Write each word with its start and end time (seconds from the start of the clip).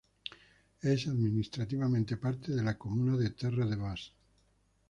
Es 0.81 1.07
administrativamente 1.07 2.17
parte 2.17 2.53
de 2.55 2.63
la 2.63 2.75
comuna 2.75 3.15
de 3.15 3.29
Terre-de-Bas. 3.29 4.11